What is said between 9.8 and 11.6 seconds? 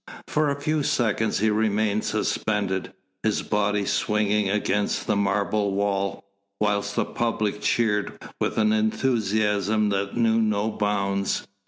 that knew no bounds.